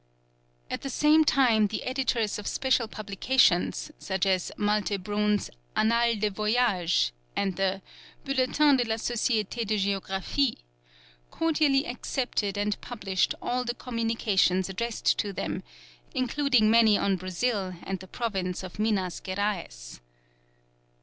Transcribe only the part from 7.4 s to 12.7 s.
the Bulletin de la Société de Géographie, cordially accepted